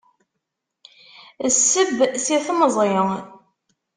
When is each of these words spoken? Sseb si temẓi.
Sseb 1.55 1.91
si 2.23 2.35
temẓi. 2.45 2.91